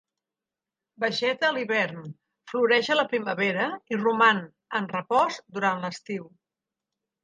[1.03, 2.07] Vegeta a l'hivern,
[2.53, 4.43] floreix a la primavera i roman
[4.83, 6.31] en repòs durant l'estiu.